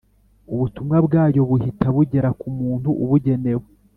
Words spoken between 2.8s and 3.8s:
ubugenewe